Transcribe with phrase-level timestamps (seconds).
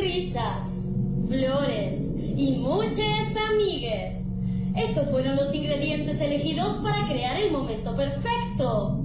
[0.00, 0.68] risas,
[1.28, 2.00] flores
[2.36, 4.16] y muchas amigues.
[4.76, 9.00] Estos fueron los ingredientes elegidos para crear el momento perfecto.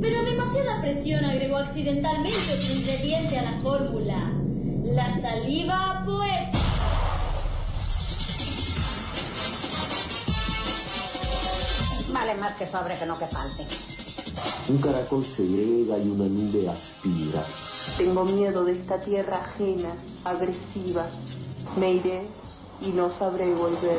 [0.00, 4.32] Pero demasiada presión agregó accidentalmente otro ingrediente a la fórmula.
[4.84, 6.58] La saliva poética.
[12.12, 13.66] Vale más que sobre que no que falte.
[14.68, 17.44] Un caracol segrega y una nube aspira.
[17.98, 21.06] Tengo miedo de esta tierra ajena, agresiva.
[21.78, 22.22] Me iré
[22.82, 23.98] y no sabré volver.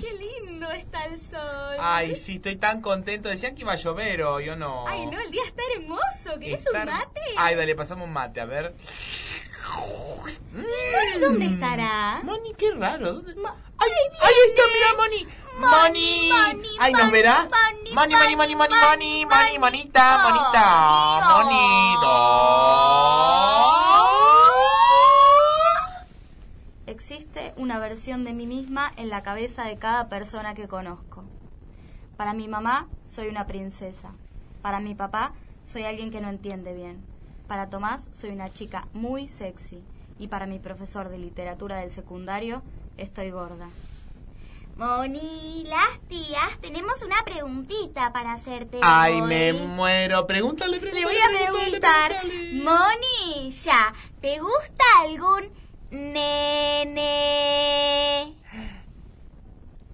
[0.00, 1.76] Qué lindo está el sol.
[1.78, 3.28] Ay, sí, estoy tan contento.
[3.28, 4.86] Decían que iba a llover hoy, ¿o no?
[4.88, 6.38] Ay, no, el día está hermoso.
[6.40, 7.20] ¿Querés Estar- un mate?
[7.36, 8.74] Ay, dale, pasamos un mate, a ver.
[10.92, 12.20] Moni, ¿dónde estará?
[12.22, 13.14] Moni, qué raro.
[13.14, 13.34] ¿Dónde?
[13.78, 15.26] Ay, ahí está, mira, Moni.
[15.58, 16.30] Moni.
[16.78, 17.48] Ay, ¿nos verá?
[17.94, 20.64] Moni, Moni, Moni, Moni, Moni, Moni, Moni, monita, Moni, monita,
[21.30, 22.12] monito.
[26.86, 31.24] Existe una versión de mí misma en la cabeza de cada persona que conozco.
[32.16, 34.12] Para mi mamá, soy una princesa.
[34.60, 35.32] Para mi papá,
[35.64, 37.04] soy alguien que no entiende bien.
[37.48, 39.82] Para Tomás, soy una chica muy sexy.
[40.22, 42.62] Y para mi profesor de literatura del secundario,
[42.96, 43.68] estoy gorda.
[44.76, 48.78] Moni, las tías, tenemos una preguntita para hacerte.
[48.82, 49.22] Ay, hoy.
[49.22, 50.24] me muero.
[50.28, 51.06] Pregúntale, Le pregúntale.
[51.12, 52.62] voy a preguntar, pregúntale.
[52.62, 55.50] Moni, ya, ¿te gusta algún
[55.90, 56.36] nene?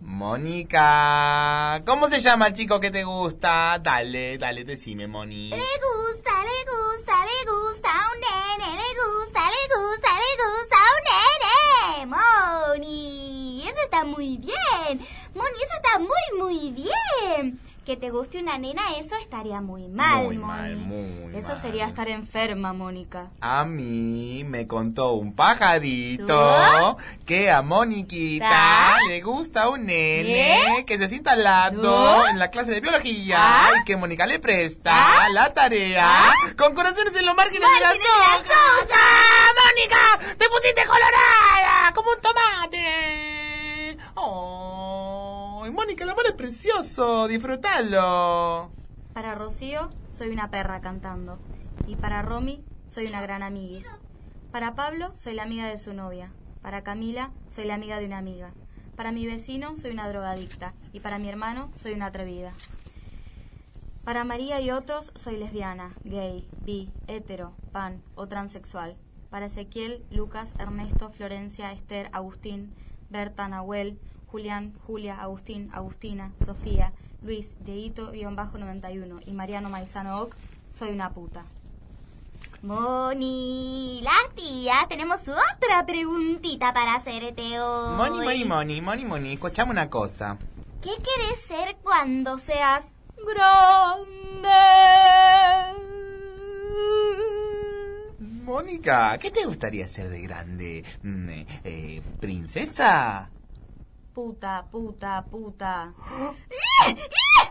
[0.00, 3.78] Mónica, ¿cómo se llama el chico que te gusta?
[3.78, 5.48] Dale, dale, decime, Moni.
[5.48, 11.02] Le gusta, le gusta, le gusta un nene, le gusta, le gusta, le gusta un
[11.08, 12.06] nene.
[12.06, 15.06] Moni, eso está muy bien.
[15.34, 17.58] Moni, eso está muy, muy bien.
[17.84, 20.46] Que te guste una nena, eso estaría muy mal, Muy Moni.
[20.46, 21.62] mal, muy Eso mal.
[21.62, 23.30] sería estar enferma, Mónica.
[23.40, 26.96] A mí me contó un pajarito ¿Tú?
[27.24, 28.96] que a Moniquita ¿Ta?
[29.08, 30.84] le gusta un nene ¿Eh?
[30.84, 31.80] que se sienta al lado
[32.20, 32.26] ¿Tú?
[32.26, 33.70] en la clase de biología ¿Ah?
[33.80, 35.28] y que Mónica le presta ¿Ah?
[35.32, 36.32] la tarea ¿Ah?
[36.58, 38.44] con corazones en los márgenes de hojas.
[38.94, 40.34] ¡Ah, Mónica!
[40.36, 43.17] ¡Te pusiste colorada como un tomate!
[45.88, 48.70] Mónica, el amor es precioso, disfrútalo.
[49.14, 51.38] Para Rocío, soy una perra cantando.
[51.86, 53.86] Y para Romy, soy una gran amiguis.
[54.52, 56.30] Para Pablo, soy la amiga de su novia.
[56.60, 58.52] Para Camila, soy la amiga de una amiga.
[58.96, 60.74] Para mi vecino, soy una drogadicta.
[60.92, 62.52] Y para mi hermano, soy una atrevida.
[64.04, 68.98] Para María y otros, soy lesbiana, gay, bi, hetero, pan o transexual.
[69.30, 72.74] Para Ezequiel, Lucas, Ernesto, Florencia, Esther, Agustín,
[73.08, 73.98] Berta, Nahuel,
[74.30, 80.36] Julián, Julia, Agustín, Agustina, Sofía, Luis, Dieguito-91 y Mariano Maizano Oc,
[80.78, 81.44] soy una puta.
[82.62, 87.96] Moni, las tías, tenemos otra preguntita para hacerte hoy.
[87.96, 90.38] Moni, Moni, Moni, Moni, Moni, escuchame una cosa.
[90.82, 92.84] ¿Qué querés ser cuando seas
[93.24, 94.48] Grande.
[98.44, 100.84] Mónica, ¿qué te gustaría ser de grande?
[101.02, 103.30] Mm, eh, eh, ¿Princesa?
[104.18, 105.92] Puta, puta, puta.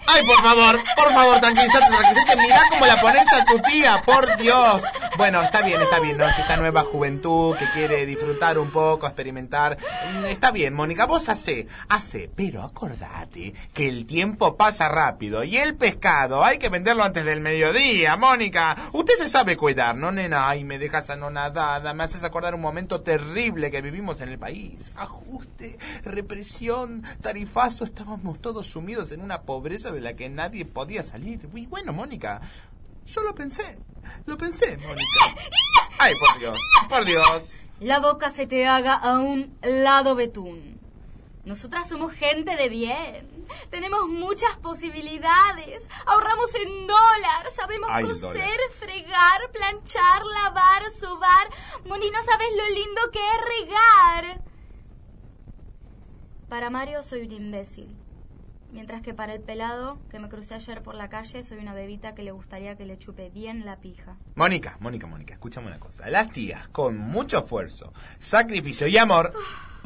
[0.06, 2.42] Ay, por favor, por favor, tranquilízate, tranquilízate.
[2.42, 4.82] Mirá cómo la pones a tu tía, por Dios.
[5.18, 6.28] Bueno, está bien, está bien, ¿no?
[6.28, 9.78] Es esta nueva juventud que quiere disfrutar un poco, experimentar.
[10.14, 12.30] Mm, Está bien, Mónica, vos hace, hace.
[12.36, 17.40] Pero acordate que el tiempo pasa rápido y el pescado hay que venderlo antes del
[17.40, 18.76] mediodía, Mónica.
[18.92, 20.50] Usted se sabe cuidar, ¿no, nena?
[20.50, 24.92] Ay, me dejas anonadada, me haces acordar un momento terrible que vivimos en el país.
[24.96, 26.57] Ajuste, represión,
[27.22, 31.48] tarifazo, estábamos todos sumidos en una pobreza de la que nadie podía salir.
[31.54, 32.42] Y bueno, Mónica,
[33.06, 33.78] yo lo pensé,
[34.26, 35.06] lo pensé, Mónica.
[36.00, 36.58] Ay, por Dios,
[36.90, 37.44] por Dios.
[37.80, 40.80] La boca se te haga a un lado betún.
[41.46, 43.46] Nosotras somos gente de bien.
[43.70, 45.82] Tenemos muchas posibilidades.
[46.06, 47.52] Ahorramos en dólar.
[47.56, 48.50] Sabemos Ay, coser, dólar.
[48.78, 51.48] fregar, planchar, lavar, sobar.
[51.86, 54.42] Moni, no sabes lo lindo que es regar.
[56.50, 57.94] Para Mario soy un imbécil.
[58.72, 62.16] Mientras que para el pelado, que me crucé ayer por la calle, soy una bebita
[62.16, 64.16] que le gustaría que le chupe bien la pija.
[64.36, 66.10] Mónica, Mónica, Mónica, escúchame una cosa.
[66.10, 69.34] Las tías, con mucho esfuerzo, sacrificio y amor,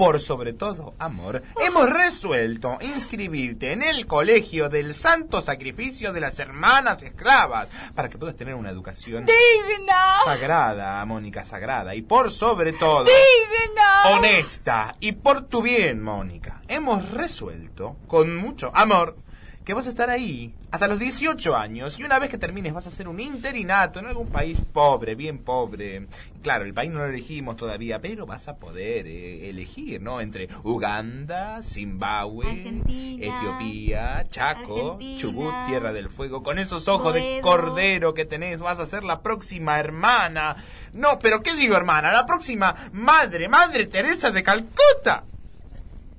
[0.01, 6.39] por sobre todo, amor, hemos resuelto inscribirte en el colegio del Santo Sacrificio de las
[6.39, 10.15] Hermanas Esclavas para que puedas tener una educación ¡Digna!
[10.25, 14.15] sagrada, Mónica, sagrada, y por sobre todo, ¡Digna!
[14.18, 19.15] honesta, y por tu bien, Mónica, hemos resuelto, con mucho amor,
[19.63, 22.85] que vas a estar ahí hasta los 18 años y una vez que termines vas
[22.85, 26.07] a hacer un interinato en algún país pobre, bien pobre.
[26.41, 30.21] Claro, el país no lo elegimos todavía, pero vas a poder eh, elegir, ¿no?
[30.21, 36.41] Entre Uganda, Zimbabue, Argentina, Etiopía, Chaco, Argentina, Chubut, Tierra del Fuego.
[36.41, 40.55] Con esos ojos de cordero que tenés vas a ser la próxima hermana.
[40.93, 42.11] No, pero ¿qué digo hermana?
[42.11, 45.23] La próxima madre, Madre Teresa de Calcuta.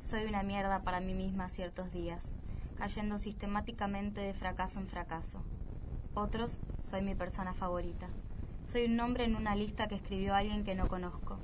[0.08, 2.22] Soy una mierda para mí misma ciertos días,
[2.82, 5.40] cayendo sistemáticamente de fracaso en fracaso.
[6.14, 8.08] Otros, soy mi persona favorita.
[8.64, 11.38] Soy un nombre en una lista que escribió alguien que no conozco.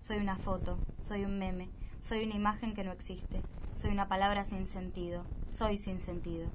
[0.00, 1.68] Soy una foto, soy un meme,
[2.00, 3.42] soy una imagen que no existe,
[3.74, 6.48] soy una palabra sin sentido, soy sin sentido.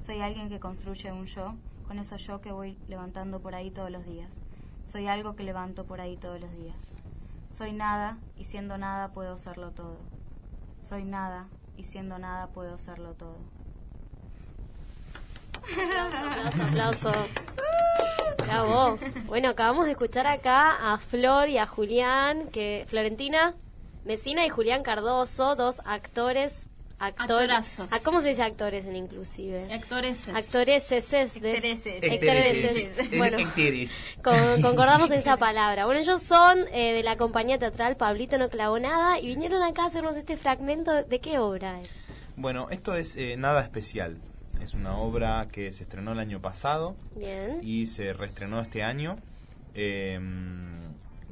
[0.00, 1.54] Soy alguien que construye un yo,
[1.86, 4.32] con eso yo que voy levantando por ahí todos los días.
[4.84, 6.92] Soy algo que levanto por ahí todos los días.
[7.52, 9.98] Soy nada y siendo nada puedo serlo todo.
[10.80, 11.46] Soy nada
[11.76, 13.38] y siendo nada puedo serlo todo.
[15.74, 17.12] Aplauso, aplauso.
[18.46, 18.98] Bravo.
[19.26, 23.54] Bueno, acabamos de escuchar acá a Flor y a Julián, que Florentina
[24.04, 26.68] Mesina y Julián Cardoso, dos actores,
[27.00, 27.50] actores.
[27.50, 27.92] Actorazos.
[27.92, 29.72] ¿A ¿Cómo se dice actores en inclusive?
[29.74, 30.28] Actores.
[30.28, 32.04] Actores eses de- Actreses.
[32.12, 33.18] Actreses.
[33.18, 33.38] Bueno,
[34.22, 35.86] con- concordamos en esa palabra.
[35.86, 39.82] Bueno, ellos son eh, de la compañía teatral Pablito No Clavó Nada y vinieron acá
[39.82, 41.02] a hacernos este fragmento.
[41.02, 41.90] ¿De qué obra es?
[42.36, 44.18] Bueno, esto es eh, nada especial.
[44.66, 47.60] Es una obra que se estrenó el año pasado Bien.
[47.62, 49.14] y se reestrenó este año.
[49.76, 50.18] Eh,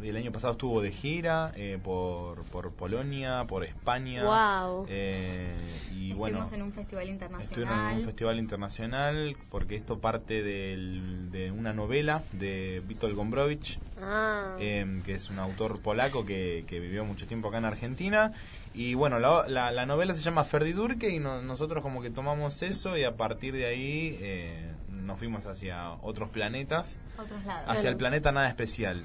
[0.01, 4.23] el año pasado estuvo de gira eh, por, por Polonia, por España.
[4.23, 4.87] Wow.
[4.89, 5.65] Eh, y
[6.11, 7.99] Estuvimos bueno, en un festival estuvieron en internacional.
[7.99, 14.55] un festival internacional porque esto parte del- de una novela de Witold Gombrowicz, Ah.
[14.61, 18.33] eh, que es un autor polaco que, que vivió mucho tiempo acá en Argentina.
[18.75, 22.61] Y bueno, la, la- la novela se llama Ferdidurke y no- nosotros como que tomamos
[22.63, 27.65] eso y a partir de ahí eh, nos fuimos hacia otros planetas, Otros lados.
[27.69, 29.03] hacia el planeta nada especial.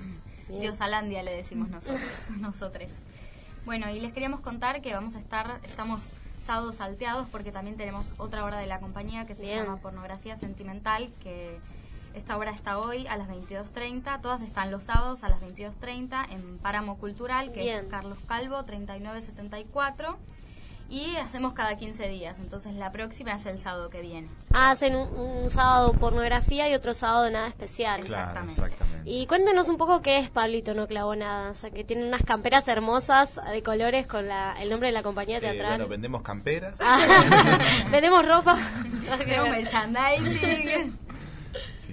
[0.48, 0.62] Bien.
[0.62, 2.01] Diosalandia le decimos nosotros,
[2.39, 2.89] nosotros.
[3.66, 6.01] Bueno, y les queríamos contar que vamos a estar, estamos
[6.48, 9.60] sábados salteados porque también tenemos otra obra de la compañía que se Bien.
[9.65, 11.60] llama Pornografía Sentimental, que
[12.19, 16.57] esta obra está hoy a las 22.30, todas están los sábados a las 22.30 en
[16.60, 17.80] Páramo Cultural, que Bien.
[17.80, 20.18] es Carlos Calvo, 3974.
[20.92, 24.27] Y hacemos cada 15 días, entonces la próxima es el sábado que viene.
[24.51, 28.01] Ah, hacen un, un sábado pornografía y otro sábado nada especial.
[28.01, 28.62] Claro, Exactamente.
[28.62, 29.10] exactamente.
[29.12, 32.68] Y cuéntenos un poco qué es Pablito No Clavó Nada, ya que tienen unas camperas
[32.68, 35.74] hermosas de colores con la, el nombre de la compañía Eh, teatral.
[35.74, 36.80] bueno, vendemos camperas.
[37.92, 38.57] Vendemos ropa.
[39.19, 40.98] Tenemos merchandising.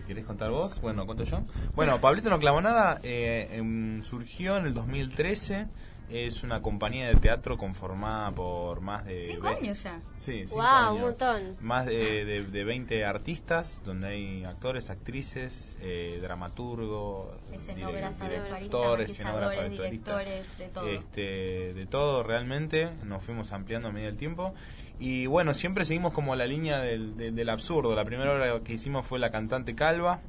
[0.07, 1.41] Querés contar vos, bueno, cuento yo.
[1.75, 5.67] Bueno, Pablito No Clavó Nada eh, em, surgió en el 2013.
[6.09, 9.23] Es una compañía de teatro conformada por más de...
[9.23, 9.99] Cinco ve- años ya.
[10.19, 10.95] Sí, cinco Wow, años.
[10.95, 11.57] un montón.
[11.61, 19.11] Más de, de, de 20 artistas, donde hay actores, actrices, eh, dramaturgo, Escenógrafos, dire- directores,
[19.11, 20.19] escenógrafos, maquilladores, vestuaristas.
[20.47, 20.87] directores, de todo.
[20.89, 24.55] Este, de todo realmente, nos fuimos ampliando a medida del tiempo.
[24.99, 27.95] Y bueno, siempre seguimos como la línea del, del- del absurdo.
[27.95, 30.21] La primera obra que hicimos fue La cantante calva.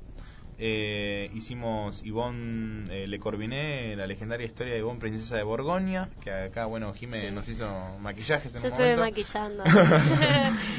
[0.60, 6.32] Eh, hicimos Ivonne eh, Le Corbiné, la legendaria historia de Ivonne, princesa de Borgoña, que
[6.32, 7.32] acá, bueno, Jimé Sí.
[7.32, 7.68] nos hizo
[8.00, 9.12] maquillajes en Yo un estuve momento.
[9.12, 9.64] maquillando.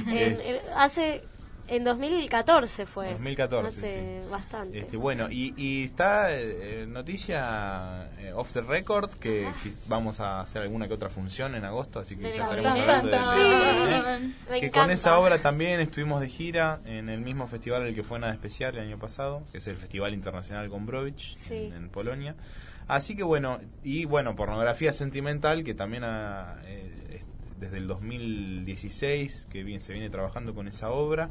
[0.09, 1.23] En- en- hace.
[1.69, 3.11] En 2014 fue.
[3.11, 4.31] 2014, Hace sí.
[4.31, 4.79] bastante.
[4.81, 10.41] Este, bueno, y, y está eh, noticia eh, off the record que, que vamos a
[10.41, 14.61] hacer alguna que otra función en agosto, así que Me ya estaremos hablando de, Sí.
[14.61, 14.81] que encanta.
[14.81, 18.19] con esa obra también estuvimos de gira en el mismo festival en el que fue
[18.19, 21.55] nada especial el año pasado, que es el Festival Internacional Gombrowicz Sí.
[21.67, 22.35] en, en Polonia.
[22.87, 27.21] Así que bueno, y bueno, pornografía sentimental que también ha, eh,
[27.59, 31.31] desde el 2016 que bien se viene trabajando con esa obra.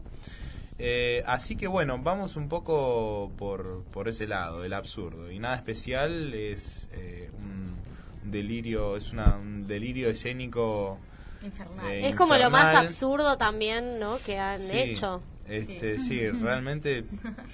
[0.79, 5.31] Eh, así que bueno, vamos un poco por, por ese lado, el absurdo.
[5.31, 10.99] Y nada especial es eh, un delirio, es una, un delirio escénico.
[11.43, 11.85] Infernal.
[11.91, 14.17] eh, es como lo más absurdo también, ¿no?
[14.25, 15.21] Que han Sí, hecho.
[15.47, 16.27] Este, sí.
[16.41, 17.05] realmente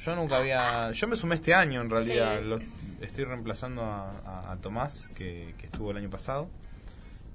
[0.03, 0.91] yo nunca había...
[0.91, 2.39] Yo me sumé este año en realidad.
[2.39, 2.45] Sí.
[2.45, 2.59] Lo-
[3.01, 6.49] estoy reemplazando a, a- a Tomás, que, que estuvo el año pasado.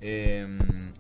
[0.01, 0.47] Eh,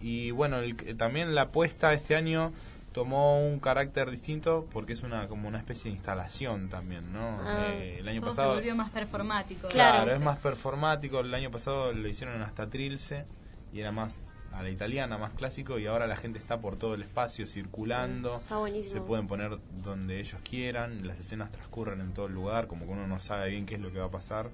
[0.00, 2.52] y bueno, el- también la apuesta este año
[2.92, 7.38] tomó un carácter distinto porque es una como una especie de instalación también, ¿no?
[7.44, 7.66] Ah.
[7.74, 8.50] Eh, el año Todo pasado...
[8.52, 9.68] se volvió más performático.
[9.68, 10.02] Claro.
[10.04, 11.20] Claro, es más performático.
[11.20, 13.24] El año pasado lo hicieron hasta Trilce
[13.72, 14.20] y era más
[14.52, 18.38] a la italiana, más clásico, y ahora la gente está por todo el espacio circulando,
[18.38, 18.90] Está buenísimo.
[19.02, 22.92] se pueden poner donde ellos quieran, las escenas transcurren en todo el lugar, como que
[22.92, 24.48] uno no sabe bien qué es lo que va a pasar.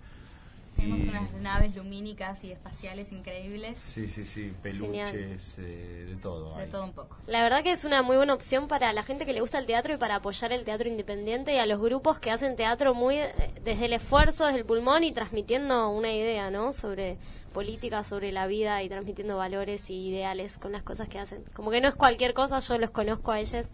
[0.76, 3.78] Tenemos Y- unas naves lumínicas y espaciales increíbles.
[3.78, 6.56] Sí, sí, sí, peluches, eh, de todo.
[6.56, 6.68] De hay.
[6.70, 7.16] todo un poco.
[7.26, 9.66] La verdad que es una muy buena opción para la gente que le gusta el
[9.66, 13.16] teatro y para apoyar el teatro independiente y a los grupos que hacen teatro muy
[13.18, 16.72] eh, desde el esfuerzo, desde el pulmón y transmitiendo una idea, ¿no?
[16.72, 17.18] Sobre
[17.52, 21.44] política, sobre la vida y transmitiendo valores y ideales con las cosas que hacen.
[21.54, 23.70] Como que no es cualquier cosa, yo los conozco a ellos,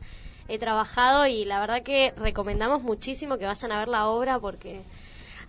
[0.48, 4.82] he trabajado y la verdad que recomendamos muchísimo que vayan a ver la obra porque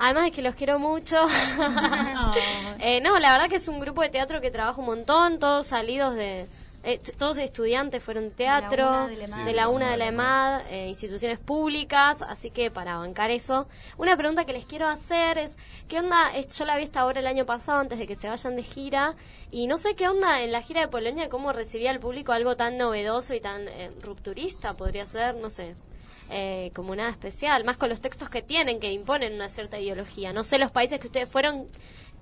[0.01, 1.17] además de que los quiero mucho,
[2.79, 5.67] eh, no, la verdad que es un grupo de teatro que trabaja un montón, todos
[5.67, 6.47] salidos de...
[6.83, 9.45] eh, todos estudiantes fueron de teatro, UNA, de la EMAD.
[9.45, 13.67] de la UNA, de la EMAD, eh, instituciones públicas, así que para bancar eso.
[13.97, 15.55] Una pregunta que les quiero hacer es,
[15.87, 16.31] ¿qué onda?
[16.35, 18.63] Es- Yo la vi esta obra el año pasado antes de que se vayan de
[18.63, 19.13] gira
[19.51, 22.55] y no sé qué onda en la gira de Polonia, cómo recibía el público algo
[22.55, 25.75] tan novedoso y tan eh, rupturista, podría ser, no sé.
[26.31, 30.33] Eh, como nada especial, más con los textos que tienen, que imponen una cierta ideología.
[30.33, 31.67] No sé los países que ustedes fueron,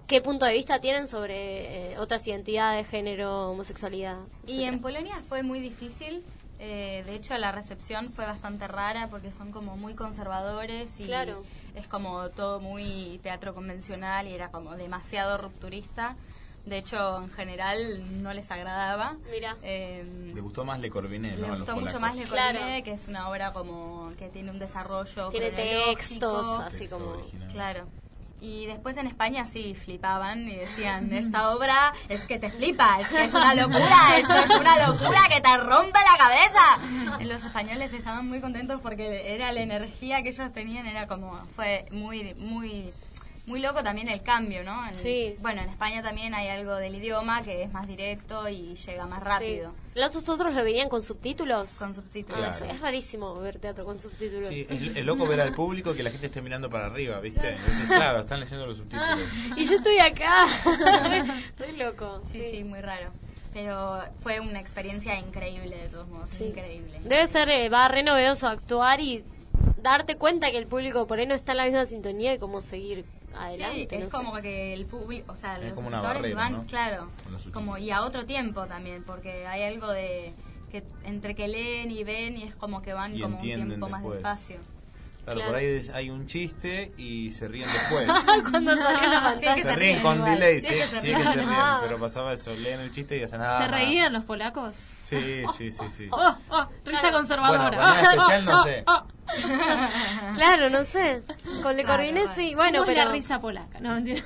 [0.08, 4.18] qué punto de vista tienen sobre eh, otras identidades, género, homosexualidad.
[4.48, 6.24] Y en Polonia fue muy difícil.
[6.62, 11.44] eh, de hecho, la recepción fue bastante rara porque son como muy conservadores y Claro.
[11.74, 16.18] es como todo muy teatro convencional y era como demasiado rupturista.
[16.66, 19.16] De hecho, en general no les agradaba.
[19.32, 19.58] Mira.
[19.64, 21.46] Eh, Le gustó más Le le ¿no?
[21.46, 22.60] A los gustó mucho más Le Claro.
[22.60, 27.12] Corbusier, que es una obra como que tiene un desarrollo Tiene textos, así Texto como...
[27.12, 27.50] original.
[27.52, 27.88] Claro.
[28.42, 33.10] Y después en España sí flipaban y decían, esta obra es que te flipa, es
[33.10, 37.20] que es una locura, esto es una locura que te rompe la cabeza.
[37.20, 41.36] Y los españoles estaban muy contentos porque era la energía que ellos tenían, era como,
[41.58, 42.94] fue muy, muy,
[43.50, 44.88] muy loco también el cambio, ¿no?
[44.88, 45.36] En- Sí.
[45.42, 49.22] Bueno, en España también hay algo del idioma que es más directo y llega más
[49.24, 49.72] rápido.
[49.94, 50.00] Sí.
[50.00, 51.78] ¿Los otros lo venían con subtítulos?
[51.78, 52.58] Con Ah, subtítulos.
[52.58, 52.74] Claro.
[52.74, 54.48] Es rarísimo ver teatro con subtítulos.
[54.48, 57.50] Sí, es, es loco ver al público que la gente esté mirando para arriba, ¿viste?
[57.50, 59.20] Entonces, claro, están leyendo los subtítulos.
[59.58, 60.46] Y yo estoy acá.
[61.58, 62.22] Re loco.
[62.32, 63.12] Sí, sí, muy raro.
[63.54, 66.46] Pero fue una experiencia increíble de todos modos, Sí.
[66.46, 67.00] increíble.
[67.04, 69.24] Debe ser, eh, va re novedoso actuar y
[69.82, 72.62] darte cuenta que el público por ahí no está en la misma sintonía y cómo
[72.62, 73.06] seguir
[73.36, 73.88] adelante.
[73.90, 74.16] Sí, es no sé.
[74.18, 76.66] como que el público, o sea, Es los como una actores barrera, van, ¿no?
[76.66, 77.10] claro,
[77.54, 80.34] como y a otro tiempo también, porque hay algo de
[80.72, 83.90] que entre que leen y ven y es como que van Y como un tiempo
[83.90, 84.58] más despacio.
[85.24, 85.52] Claro, Claro.
[85.52, 88.08] por ahí es- hay un chiste y se ríen después.
[88.52, 89.64] Cuando salió la Sí, es que pantalla.
[89.64, 90.32] se ríen con igual.
[90.32, 91.24] delay, Sí, sí, es que sí se que ríen.
[91.24, 91.80] se ríen, Ah.
[91.84, 93.60] pero pasaba eso, leen el chiste y hacen nada.
[93.62, 94.76] ¿Se reían los polacos?
[95.10, 96.08] Sí, sí, sí, sí.
[96.12, 97.70] Oh, oh, risa conservadora.
[97.70, 98.84] Bueno, con nada especial no sé.
[98.88, 99.04] Oh,
[100.36, 101.22] Claro, no sé.
[101.62, 102.32] Con Le Corbusier claro.
[102.36, 103.80] sí, bueno, ¿Cómo es pero la risa polaca?
[103.80, 104.22] No, mentira.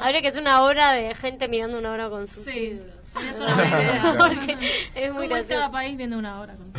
[0.00, 2.86] habría que hacer una obra de gente mirando una obra con subtítulos.
[3.32, 4.14] es una idea.
[4.18, 4.56] Porque
[4.94, 6.54] es muy ¿Cómo es cada país viendo una hora?
[6.54, 6.72] Con...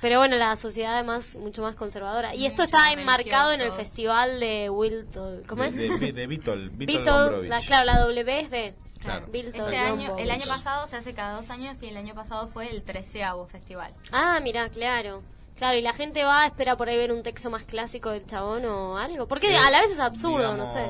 [0.00, 2.34] Pero bueno, la sociedad además mucho más conservadora.
[2.34, 5.42] Y esto está enmarcado en el festival de Wilton.
[5.46, 6.00] ¿Cómo De, es?
[6.00, 7.48] de, de Beatle, Beatle Beatle, Gombrowicz.
[7.48, 8.74] la, claro, la W es de
[9.06, 9.26] Claro.
[9.32, 12.70] Este año, el año pasado se hace cada dos años y el año pasado fue
[12.70, 13.92] el treceavo festival.
[14.12, 15.22] Ah, mira, claro.
[15.56, 18.66] Claro, y la gente va, espera por ahí ver un texto más clásico del chabón
[18.66, 19.26] o algo.
[19.26, 20.84] Porque Eh, a la vez es absurdo, no sé.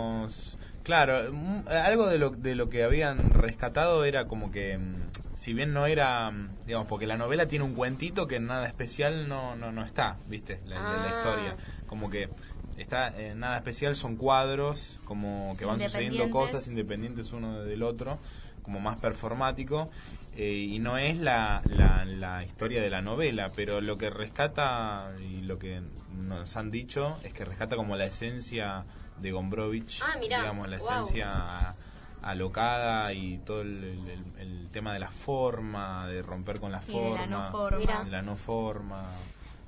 [0.83, 4.95] Claro, mm, algo de lo, de lo que habían rescatado era como que, mm,
[5.37, 8.67] si bien no era, mm, digamos, porque la novela tiene un cuentito que en nada
[8.67, 10.61] especial no, no, no está, ¿viste?
[10.65, 11.09] La, la- la Ah.
[11.17, 11.57] historia.
[11.87, 12.29] Como que
[12.77, 18.19] está en nada especial, son cuadros, como que van sucediendo cosas independientes uno del otro,
[18.63, 19.91] como más performático.
[20.39, 25.11] eh, y no es la, la, la historia de la novela, pero lo que rescata
[25.19, 25.81] y lo que
[26.15, 28.85] nos han dicho es que rescata como la esencia
[29.19, 30.87] de Gombrowicz, Ah, digamos, la wow.
[30.91, 31.75] esencia
[32.23, 36.87] alocada y todo el, el- el tema de la forma, de romper con la Y
[36.87, 37.79] de forma, la no forma.
[37.79, 38.05] Mira.
[38.05, 39.03] de la no forma.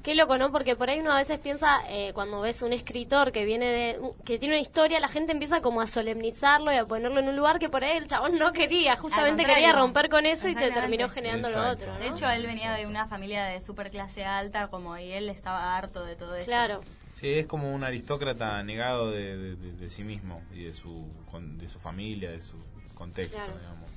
[0.02, 0.52] Qué loco, ¿no?
[0.52, 4.00] Porque por ahí uno a veces piensa, eh, cuando ves un escritor que viene de,
[4.24, 7.36] que tiene una historia, la gente empieza como a solemnizarlo y a ponerlo en un
[7.36, 10.70] lugar que por ahí el chabón no quería, justamente quería romper con eso y se
[10.70, 11.98] terminó generando lo otro, ¿no?
[11.98, 15.76] De hecho, él venía de una familia de super clase alta, como y él estaba
[15.76, 16.46] harto de todo eso.
[16.46, 16.80] Claro.
[17.16, 21.08] Sí, es como un aristócrata negado de, de- de- de sí mismo y de su,
[21.30, 22.54] con- de su familia, de su
[22.94, 23.58] contexto, Claro.
[23.58, 23.90] digamos.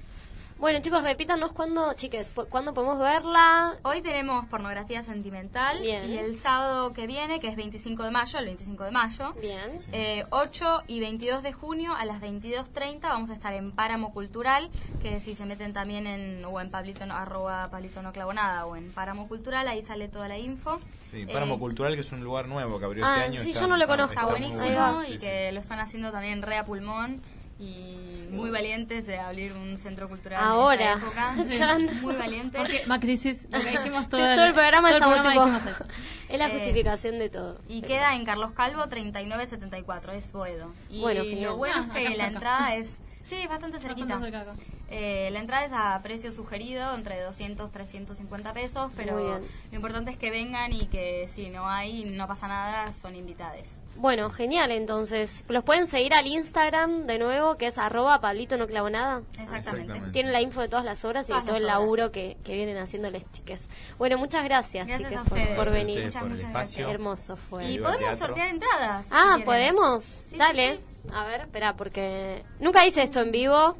[0.62, 3.78] Bueno, chicos, repítanos cuándo, chiques, cuándo podemos verla.
[3.82, 6.08] Hoy tenemos pornografía sentimental Bien.
[6.08, 9.80] y el sábado que viene, que es 25 de mayo, el 25 de mayo, Bien.
[9.92, 14.70] eh, 8 y 22 de junio a las 22.30 vamos a estar en Páramo Cultural,
[15.02, 18.68] que si se meten también en, o en Pablito, no- arroba Pablito no clavo nada,
[18.68, 20.80] o en Páramo Cultural, ahí sale toda la info.
[21.10, 23.42] Sí, Páramo Eh, Cultural, que es un lugar nuevo que abrió Ah, este año.
[23.42, 24.14] sí, está- yo no lo está- conozco.
[24.14, 27.20] Está buenísimo bueno, y sí, que lo están haciendo también re a pulmón
[27.62, 30.94] y muy valientes de abrir un centro cultural Ahora.
[30.94, 31.50] en esta época.
[31.58, 32.02] Chan.
[32.02, 32.60] Muy valientes.
[32.62, 35.86] Porque Macrisis, lo que dijimos todo, Todo, el programa todo el estamos programa tipo-.
[36.30, 37.60] Es la Eh, justificación de todo.
[37.68, 40.74] Y queda en Carlos Calvo 3974, es Boedo.
[40.90, 42.90] Y Bueno, lo bueno Ah, es acá que la entrada es...
[43.26, 44.18] Sí, es bastante cerquita.
[44.18, 44.66] Bastante.
[44.90, 50.18] Eh, la entrada es a precio sugerido, entre 200 350 pesos, pero lo importante es
[50.18, 53.80] que vengan y que si no hay, no pasa nada, son invitades.
[53.98, 55.46] Bueno, genial, entonces.
[55.48, 59.22] Los pueden seguir al Instagram de nuevo, que es arroba Pablito no clavo nada.
[59.40, 60.10] Exactamente.
[60.12, 62.56] Tienen la info de todas las obras y Todas de todo el laburo que, que
[62.56, 63.70] vienen haciendo las chiques.
[64.00, 65.98] Bueno, muchas gracias, Gracias chiques, por, venir.
[66.00, 66.54] ustedes Muchas, por muchas espacio.
[66.80, 66.90] gracias.
[66.90, 67.70] Hermoso fue.
[67.72, 69.06] Y podemos sortear entradas.
[69.06, 69.46] si Ah, quieren.
[69.46, 70.04] ¿podemos?
[70.04, 70.80] sí, Dale.
[71.14, 73.76] A ver, espera, porque nunca hice esto en vivo.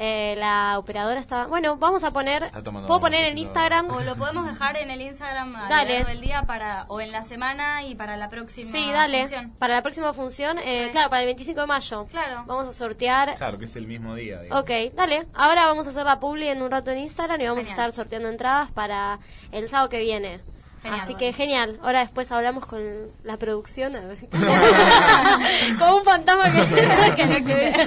[0.00, 1.46] Eh, la operadora está...
[1.48, 2.52] Bueno, vamos a poner...
[2.86, 3.36] ¿Puedo poner en.
[3.38, 3.90] Instagram?
[3.90, 5.94] O lo podemos dejar en el Instagram a lo Dale.
[5.94, 9.22] largo del día para, o en la semana y para la próxima Sí, dale.
[9.22, 9.50] función.
[9.58, 12.04] Para la próxima función, eh, claro, para el 25 de mayo.
[12.06, 12.44] Claro.
[12.46, 14.40] Vamos a sortear Claro, que es el mismo día.
[14.40, 14.62] digamos.
[14.62, 15.26] Ok, dale.
[15.34, 17.70] Ahora vamos a hacer la publi en un rato en Instagram y vamos Genial.
[17.80, 19.18] a estar sorteando entradas para
[19.50, 20.40] el sábado que viene.
[20.82, 21.18] Genial, Así bueno.
[21.18, 21.78] que genial.
[21.82, 22.80] Ahora después hablamos con
[23.24, 23.96] la producción.
[23.96, 24.18] A ver.
[25.78, 27.86] Como un fantasma que, que no existe.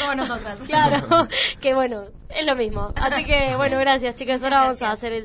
[0.00, 0.58] Como nosotras.
[0.66, 1.28] Claro,
[1.60, 2.92] que bueno, es lo mismo.
[2.96, 4.42] Así que bueno, gracias chicas.
[4.42, 5.22] Ahora vamos a hacer el